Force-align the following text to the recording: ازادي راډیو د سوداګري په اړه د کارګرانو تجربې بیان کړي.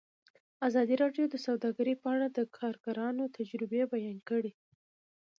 ازادي 0.67 0.95
راډیو 1.03 1.25
د 1.29 1.35
سوداګري 1.45 1.93
په 2.01 2.07
اړه 2.13 2.27
د 2.29 2.39
کارګرانو 2.57 3.23
تجربې 3.37 3.81
بیان 3.93 4.17
کړي. 4.29 4.51